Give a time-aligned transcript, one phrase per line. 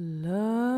[0.00, 0.69] love.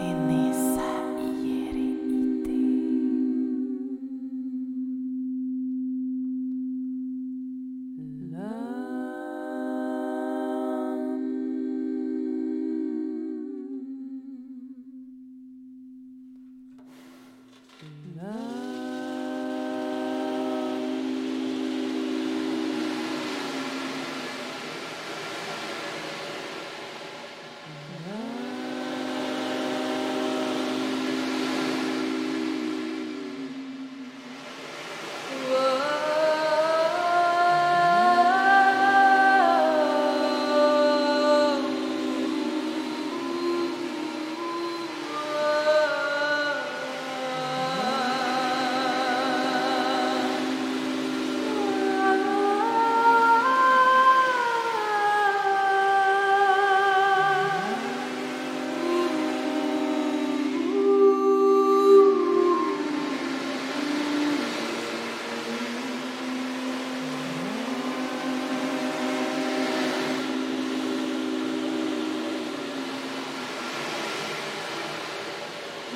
[0.00, 0.49] 给你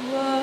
[0.04, 0.33] Whoa.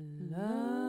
[0.00, 0.80] Love.